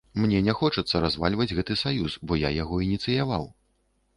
[0.21, 3.47] Мне не хочацца развальваць гэты саюз, бо я яго ініцыяваў.